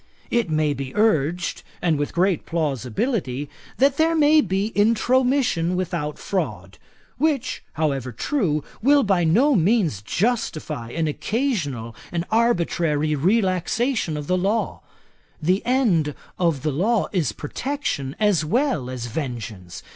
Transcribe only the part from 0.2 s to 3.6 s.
'It may be urged, and with great plausibility,